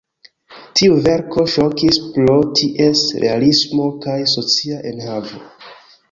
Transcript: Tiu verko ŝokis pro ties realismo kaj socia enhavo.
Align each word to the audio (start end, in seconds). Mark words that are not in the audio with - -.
Tiu 0.79 0.95
verko 1.07 1.43
ŝokis 1.55 1.99
pro 2.15 2.37
ties 2.59 3.03
realismo 3.25 3.85
kaj 4.07 4.15
socia 4.33 4.79
enhavo. 4.93 5.43